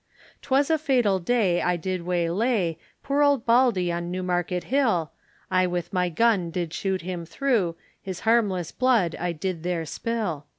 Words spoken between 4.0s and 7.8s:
Newmarket Hill, I with my gun did shoot him through,